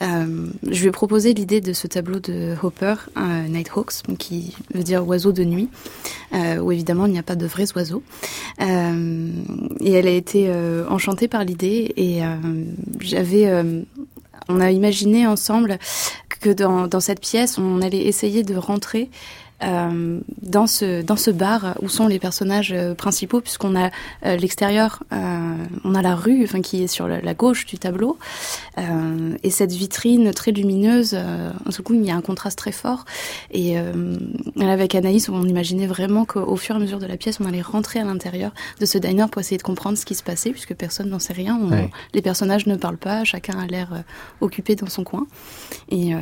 [0.00, 2.94] je lui ai proposé l'idée de ce tableau de Hopper,
[3.48, 5.68] Nighthawks, qui veut dire oiseau de nuit,
[6.32, 8.02] où évidemment il n'y a pas de vrais oiseaux.
[8.60, 10.52] Et elle a été
[10.88, 12.20] enchantée par l'idée et
[13.00, 13.50] j'avais
[14.48, 15.78] on a imaginé ensemble
[16.38, 19.10] que dans, dans cette pièce, on allait essayer de rentrer
[19.64, 23.90] euh, dans ce dans ce bar où sont les personnages euh, principaux puisqu'on a
[24.24, 28.18] euh, l'extérieur on a la rue enfin qui est sur la, la gauche du tableau.
[29.42, 33.04] Et cette vitrine très lumineuse en tout coup il y a un contraste très fort.
[33.50, 33.76] Et
[34.60, 37.60] avec Anaïs on imaginait vraiment qu'au fur et à mesure de la pièce on allait
[37.62, 40.74] rentrer à l'intérieur de ce diner pour essayer de comprendre ce qui se passait puisque
[40.74, 41.58] personne n'en sait rien.
[41.60, 41.90] On- Ouais.
[42.14, 43.88] les personnages ne parlent pas chacun a l'air
[44.40, 45.26] occupé dans son coin.
[45.90, 46.12] Et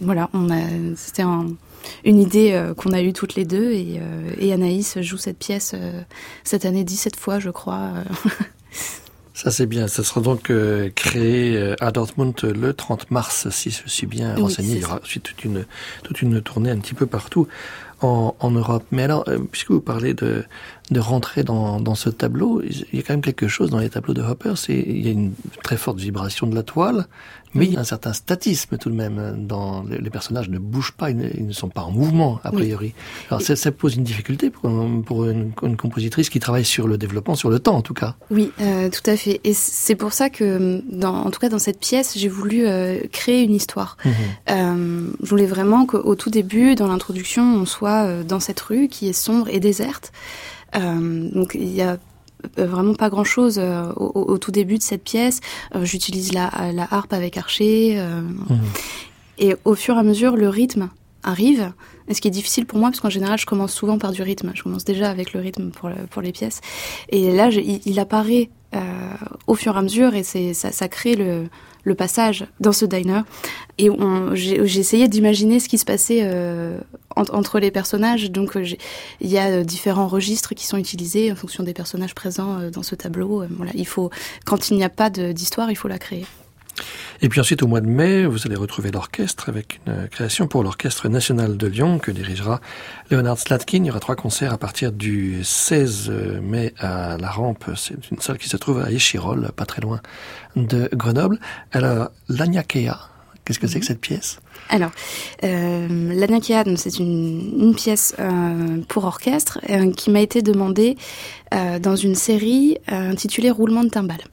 [0.00, 0.60] voilà on a
[0.96, 1.46] c'était un
[2.04, 5.38] une idée euh, qu'on a eue toutes les deux et, euh, et Anaïs joue cette
[5.38, 6.02] pièce euh,
[6.44, 7.90] cette année 17 fois je crois.
[9.34, 9.86] Ça c'est bien.
[9.86, 14.42] Ça sera donc euh, créé à Dortmund le 30 mars, si je suis bien Oui,
[14.42, 14.76] renseigné.
[14.76, 15.66] Il y aura ensuite toute une,
[16.04, 17.46] toute une tournée un petit peu partout
[18.00, 18.84] en, en Europe.
[18.90, 20.44] Mais alors, euh, puisque vous parlez de,
[20.90, 23.90] de rentrer dans, dans ce tableau, il y a quand même quelque chose dans les
[23.90, 24.54] tableaux de Hopper.
[24.56, 25.32] C'est il y a une
[25.62, 27.06] très forte vibration de la toile,
[27.56, 29.44] mais il y a un certain statisme tout de même.
[29.46, 32.62] Dans les, personnages ne bougent pas, ils ne, sont pas en mouvement a Oui.
[32.62, 32.94] priori.
[33.30, 36.86] Alors ça, ça pose une difficulté pour, un- pour une, une compositrice qui travaille sur
[36.88, 38.16] le développement, sur le temps en tout cas.
[38.30, 39.40] Oui, euh, tout à fait.
[39.44, 42.98] Et c'est pour ça que, dans, en tout cas dans cette pièce, j'ai voulu euh,
[43.12, 43.96] créer une histoire.
[44.50, 49.08] Euh, je voulais vraiment qu'au tout début, dans l'introduction, on soit dans cette rue qui
[49.08, 50.12] est sombre et déserte.
[50.74, 51.98] Donc il y a
[52.56, 55.40] vraiment pas grand chose au, au- tout début de cette pièce.
[55.74, 57.94] Euh, J'utilise la, la harpe avec archer.
[57.98, 58.22] euh,
[59.38, 60.88] Et au fur et à mesure, le rythme
[61.22, 61.72] arrive.
[62.08, 64.22] Et ce qui est difficile pour moi, parce qu'en général, je commence souvent par du
[64.22, 64.52] rythme.
[64.54, 66.60] Je commence déjà avec le rythme pour, le- pour les pièces.
[67.10, 68.78] Et là, je- il, il apparaît euh,
[69.46, 71.48] au fur et à mesure et c'est ça, crée le,
[71.94, 73.20] passage dans ce diner.
[73.78, 73.88] Et
[74.34, 76.78] j'ai essayé d'imaginer ce qui se passait euh,
[77.14, 78.30] en- entre les personnages.
[78.30, 78.66] Donc, euh,
[79.20, 82.96] il y a différents registres qui sont utilisés en fonction des personnages présents dans ce
[82.96, 83.44] tableau.
[83.74, 84.10] Il faut,
[84.44, 86.26] quand il n'y a pas d'histoire, il faut la créer.
[87.22, 90.46] Et puis ensuite, au mois de mai, vous allez retrouver l'orchestre avec une euh, création
[90.46, 92.60] pour l'Orchestre national de Lyon que dirigera
[93.10, 93.78] Leonard Slatkin.
[93.78, 96.12] Il y aura trois concerts à partir du 16
[96.42, 97.64] mai à La Rampe.
[97.76, 100.00] C'est une salle qui se trouve à Échirol, pas très loin
[100.56, 101.38] de Grenoble.
[101.72, 103.10] Alors, l'Agnakea,
[103.44, 104.40] qu'est-ce que c'est que cette pièce?
[104.68, 104.90] Alors,
[105.44, 110.96] euh, c'est une, pièce euh, pour orchestre euh, qui m'a été demandée
[111.54, 114.24] euh, dans une série euh, intitulée Roulement de timbales.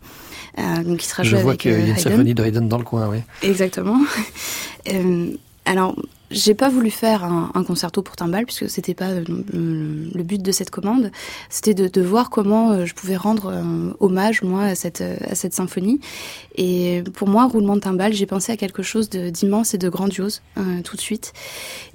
[0.60, 2.00] Euh, donc, qui sera Je jouée vois avec qu'il y a euh, une Haydn.
[2.00, 3.20] symphonie de Haydn dans le coin, oui.
[3.42, 4.00] Exactement.
[4.92, 5.32] Euh,
[5.64, 5.96] alors,
[6.34, 10.52] j'ai pas voulu faire un, concerto pour timbales puisque c'était pas euh, le, but de
[10.52, 11.12] cette commande.
[11.50, 15.36] C'était de, de voir comment euh, je pouvais rendre euh, hommage moi à cette à
[15.36, 16.00] cette symphonie.
[16.56, 20.42] Et pour moi, roulement de timbales, j'ai pensé à quelque chose d'immense et de grandiose
[20.58, 21.34] euh, tout de suite.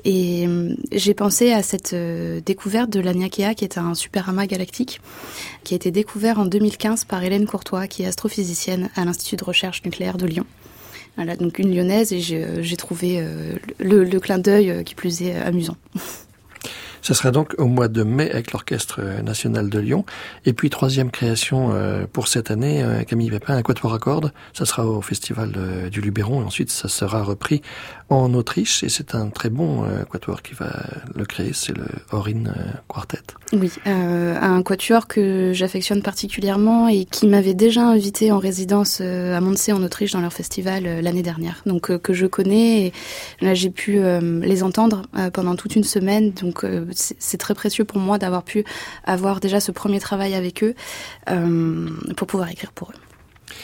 [0.04, 0.48] Et
[0.92, 5.00] j'ai pensé à cette découverte de l'Aniakea, qui est un superamas galactique,
[5.64, 9.44] qui a été découvert en 2015 par Hélène Courtois, qui est astrophysicienne à l'Institut de
[9.44, 10.46] recherche nucléaire de Lyon.
[11.18, 15.20] Voilà, donc une lyonnaise, et j'ai euh, trouvé euh, le, clin d'œil euh, qui plus
[15.22, 15.76] est amusant.
[17.02, 20.04] Ce sera donc au mois de mai avec l'Orchestre national de Lyon.
[20.44, 21.72] Et puis, troisième création
[22.12, 24.32] pour cette année, Camille Pépin, un quatuor à cordes.
[24.52, 25.52] Ça sera au Festival
[25.90, 27.62] du Luberon et ensuite ça sera repris
[28.10, 28.82] en Autriche.
[28.82, 30.70] Et c'est un très bon euh, quatuor qui va
[31.14, 32.52] le créer, c'est le Orin euh,
[32.86, 33.18] Quartet.
[33.52, 39.40] Oui, euh, un quatuor que j'affectionne particulièrement et qui m'avait déjà invité en résidence à
[39.40, 41.62] Montsee en Autriche dans leur festival l'année dernière.
[41.66, 42.92] Donc que je connais et
[43.40, 45.02] là j'ai pu les entendre
[45.32, 46.32] pendant toute une semaine.
[46.32, 48.64] Donc c'est très précieux pour moi d'avoir pu
[49.04, 50.74] avoir déjà ce premier travail avec eux
[52.16, 53.54] pour pouvoir écrire pour eux.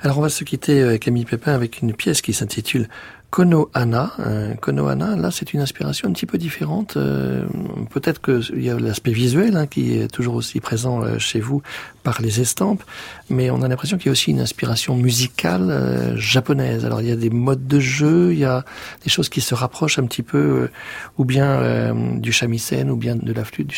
[0.00, 2.88] Alors on va se quitter, Camille Pépin, avec une pièce qui s'intitule
[3.32, 4.12] Konohana.
[4.20, 6.98] Euh, Konohana, là, c'est une inspiration un petit peu différente.
[6.98, 7.44] Euh,
[7.90, 11.62] Peut-être qu'il y a l'aspect visuel hein, qui est toujours aussi présent euh, chez vous
[12.02, 12.82] par les estampes,
[13.30, 16.84] mais on a l'impression qu'il y a aussi une inspiration musicale euh, japonaise.
[16.84, 18.64] Alors, il y a des modes de jeu, il y a
[19.02, 20.70] des choses qui se rapprochent un petit peu, euh,
[21.16, 23.76] ou bien du shamisen, ou bien de la flûte, du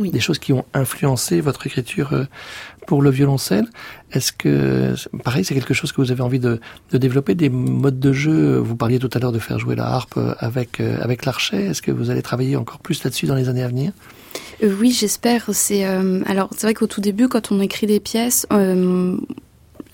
[0.00, 0.10] Oui.
[0.10, 2.26] des choses qui ont influencé votre écriture
[2.86, 3.66] pour le violoncelle.
[4.12, 8.00] Est-ce que, pareil, c'est quelque chose que vous avez envie de, de développer, des modes
[8.00, 10.98] de jeu Vous parliez tout à l'heure de faire jouer la harpe euh, avec, euh,
[11.00, 11.66] avec l'archet.
[11.66, 13.92] Est-ce que vous allez travailler encore plus là-dessus dans les années à venir?
[14.62, 15.46] Euh, oui, j'espère.
[15.52, 18.46] C'est alors c'est vrai qu'au tout début, quand on écrit des pièces,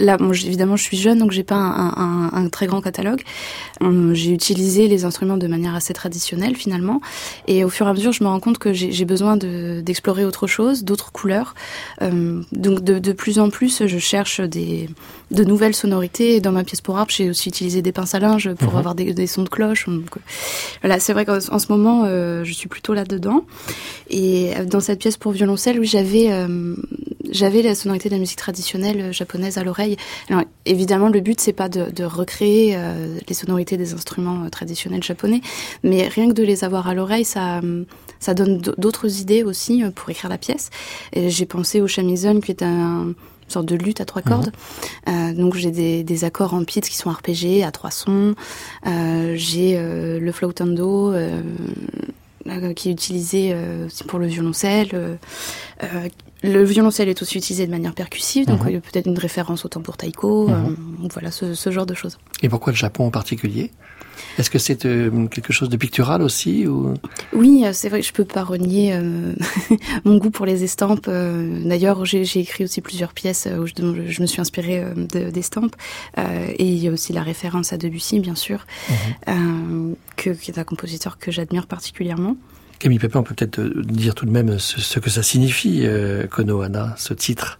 [0.00, 3.22] là, bon, évidemment, je suis jeune, donc j'ai pas un, un- un très grand catalogue.
[3.80, 7.00] Hum, j'ai utilisé les instruments de manière assez traditionnelle finalement,
[7.46, 10.24] et au fur et à mesure, je me rends compte que j'ai besoin de- d'explorer
[10.24, 11.54] autre chose, d'autres couleurs.
[12.02, 14.88] Euh, donc de, de plus en plus, je cherche des
[15.30, 16.40] de nouvelles sonorités.
[16.40, 18.78] Dans ma pièce pour harpe, j'ai aussi utilisé des pinces à linge pour Mhm.
[18.78, 19.86] avoir des, des sons de cloche.
[19.86, 20.20] Donc, euh,
[20.80, 23.44] voilà, c'est vrai qu'en en ce moment, euh, je suis plutôt là dedans.
[24.08, 26.74] Et euh, dans cette pièce pour violoncelle, oui, j'avais euh,
[27.30, 29.96] j'avais la sonorité de la musique traditionnelle euh, japonaise à l'oreille.
[30.28, 34.48] Alors évidemment, le but c'est pas de, de recréer euh, les sonorités des instruments euh,
[34.48, 35.40] traditionnels japonais,
[35.82, 37.60] mais rien que de les avoir à l'oreille, ça
[38.20, 40.70] ça donne d'autres idées aussi pour écrire la pièce.
[41.14, 43.14] J'ai pensé au shamisen qui est un
[43.48, 44.52] une sorte de lutte à trois cordes.
[45.08, 48.34] Euh, donc j'ai des, des accords en pit qui sont arpégés à trois sons.
[48.86, 51.14] Euh, j'ai euh, le flautando
[52.76, 53.54] qui est utilisé
[54.06, 55.18] pour le violoncelle.
[56.42, 58.68] Le violoncelle est aussi utilisé de manière percussive, donc Mhm.
[58.68, 60.48] il y a peut-être une référence au tambour taiko.
[60.48, 60.54] Mhm.
[61.04, 62.18] euh, voilà, ce, ce genre de choses.
[62.42, 63.72] Et pourquoi le Japon en particulier?
[64.36, 66.94] Est-ce que c'est euh, quelque chose de pictural aussi ou...
[67.32, 69.32] Oui, euh, c'est vrai je peux pas renier euh,
[70.04, 71.08] mon goût pour les estampes.
[71.08, 75.74] D'ailleurs, j'ai écrit aussi plusieurs pièces où je, me suis inspirée de- d'estampes.
[76.16, 78.64] Et il y a aussi la référence à Debussy, bien sûr,
[79.28, 82.36] euh, que, qui est un compositeur que j'admire particulièrement.
[82.78, 85.80] Camille Pépin, on peut peut-être euh, dire tout de même ce, ce que ça signifie,
[85.84, 87.58] euh, Konohana, ce titre,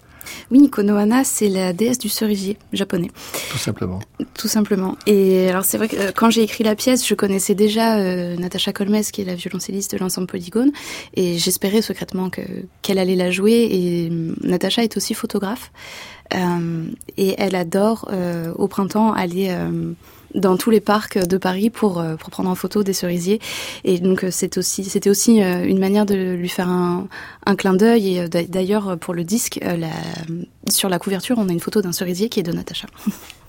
[0.51, 3.11] Oui, Konohana, c'est la déesse du cerisier japonais.
[3.51, 3.99] tout simplement.
[4.35, 4.97] Tout simplement.
[5.07, 8.37] Et alors c'est vrai que euh, quand j'ai écrit la pièce, je connaissais déjà euh,
[8.37, 10.71] Natacha Kolmes, qui est la violoncelliste de l'ensemble Polygone,
[11.15, 12.43] et j'espérais secrètement que
[12.83, 13.67] qu'elle allait la jouer.
[13.71, 15.73] Et euh, Natacha est aussi photographe,
[17.17, 18.11] et elle adore
[18.57, 19.49] au printemps aller
[20.35, 23.41] dans tous les parcs de Paris pour euh, pour prendre en photo des cerisiers.
[23.85, 28.19] Et donc euh, aussi c'était aussi euh, une manière de lui faire un clin d'œil.
[28.19, 29.61] Et d'a- d'ailleurs pour le disque,
[30.69, 32.87] sur la couverture, on a une photo d'un cerisier qui est de Natacha.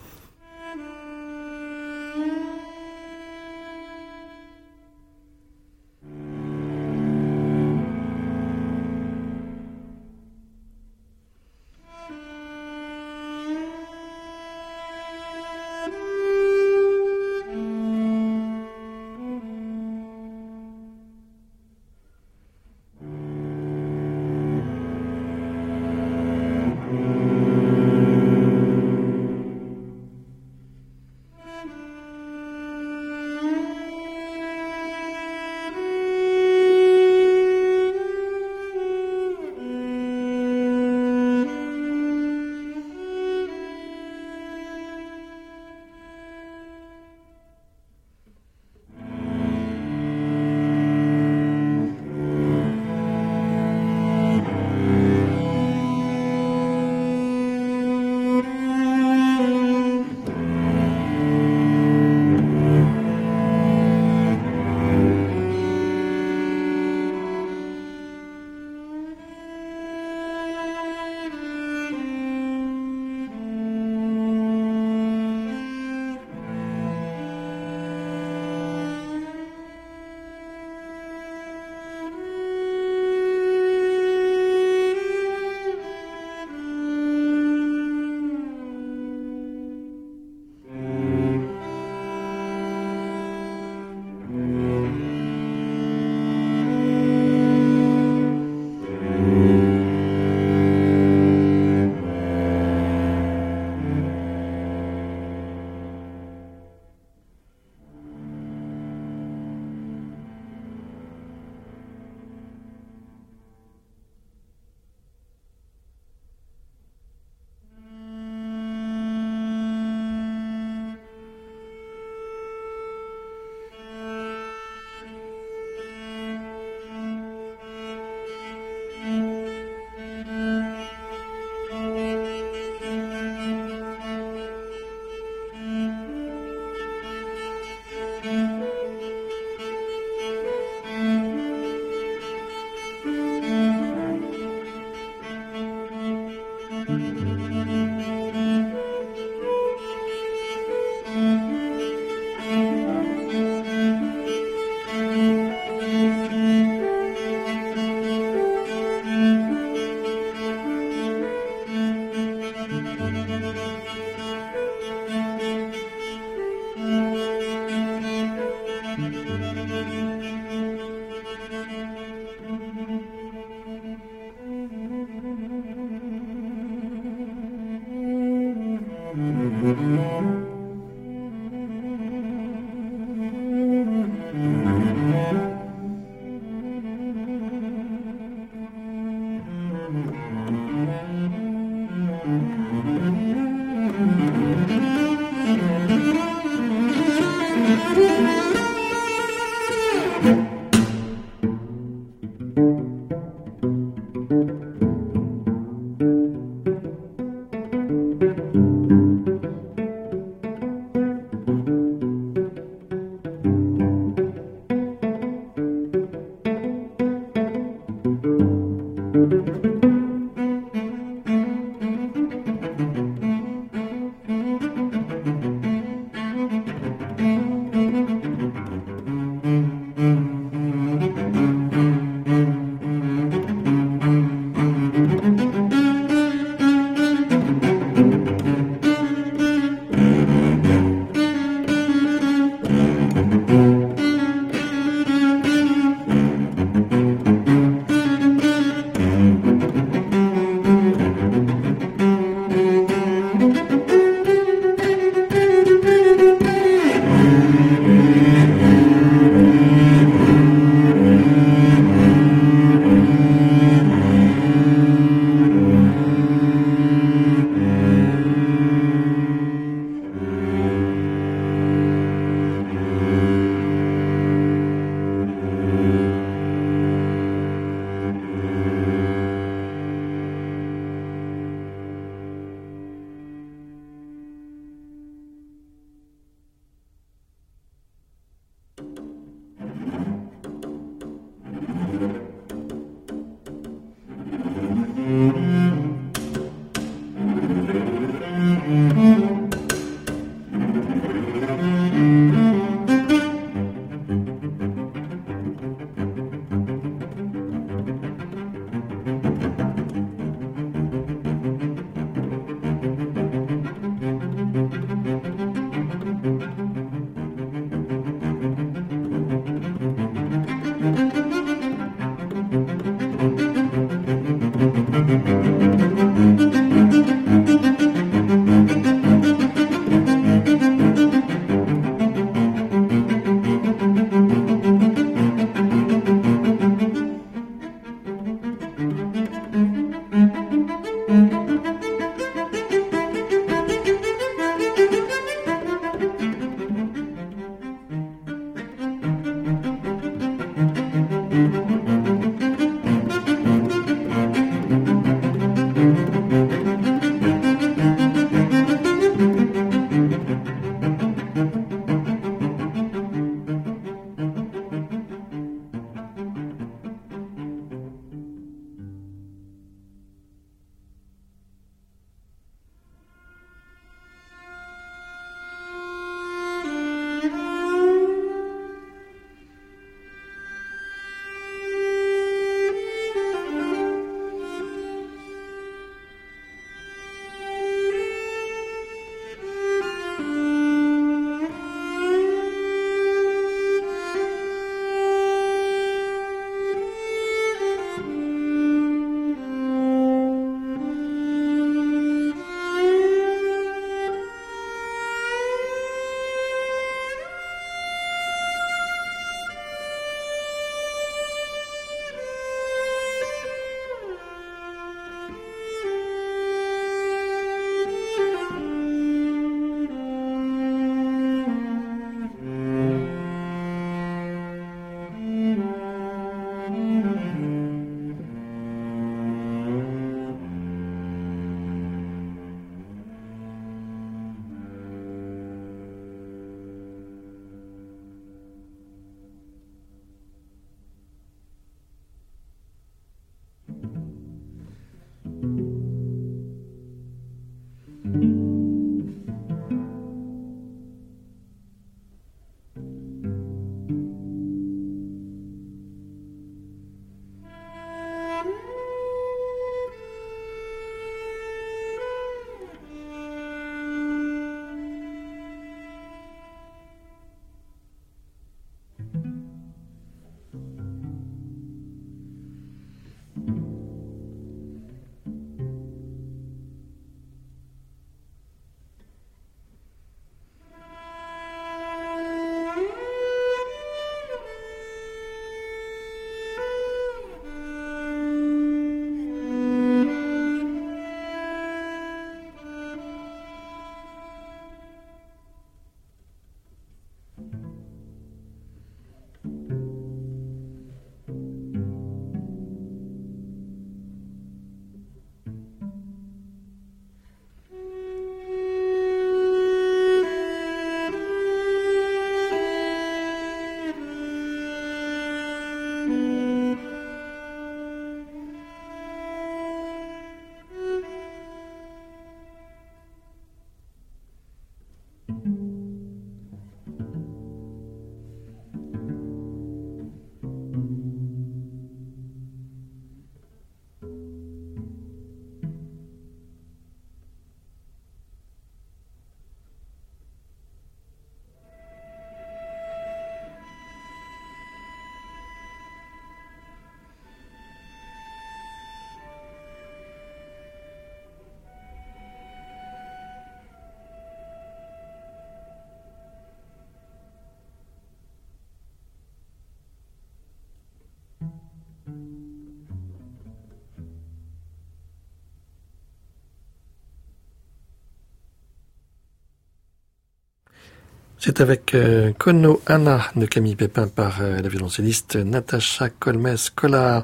[571.42, 577.24] C'est avec euh, Kono Anna de Camille Pépin par euh, la violoncelliste Natacha Colmes-Collard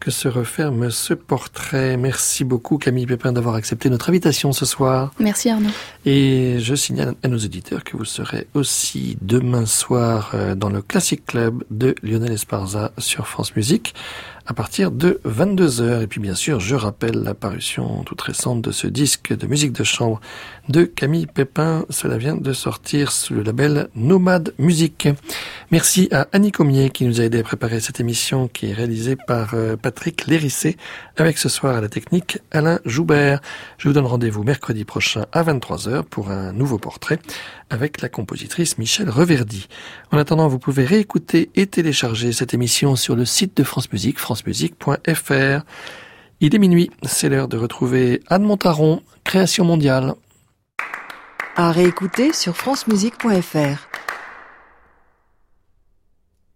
[0.00, 1.96] que se referme ce portrait.
[1.96, 5.12] Merci beaucoup Camille Pépin d'avoir accepté notre invitation ce soir.
[5.18, 5.70] Merci Arnaud.
[6.04, 10.82] Et je signale à nos éditeurs que vous serez aussi demain soir euh, dans le
[10.82, 13.94] Classic Club de Lionel Esparza sur France Musique
[14.46, 16.02] à partir de 22h.
[16.02, 19.84] Et puis bien sûr, je rappelle l'apparition toute récente de ce disque de musique de
[19.84, 20.20] chambre
[20.68, 21.86] de Camille Pépin.
[21.90, 25.08] Cela vient de sortir sous le label Nomade Musique.
[25.70, 29.16] Merci à Annie Comier qui nous a aidé à préparer cette émission qui est réalisée
[29.16, 30.76] par euh, Patrick Lérissé
[31.16, 33.40] avec ce soir à la technique Alain Joubert.
[33.78, 37.18] Je vous donne rendez-vous mercredi prochain à 23h pour un nouveau portrait
[37.74, 39.66] avec la compositrice Michel Reverdy.
[40.12, 44.18] En attendant, vous pouvez réécouter et télécharger cette émission sur le site de France Musique,
[44.20, 45.64] francemusique.fr.
[46.40, 50.14] Il est minuit, c'est l'heure de retrouver Anne Montaron, Création mondiale.
[51.56, 54.03] À réécouter sur francemusique.fr.